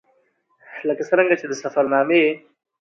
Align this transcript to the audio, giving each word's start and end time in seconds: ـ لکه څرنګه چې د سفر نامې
ـ 0.43 0.87
لکه 0.87 1.03
څرنګه 1.09 1.35
چې 1.39 1.45
د 1.47 1.53
سفر 1.63 1.83
نامې 1.93 2.23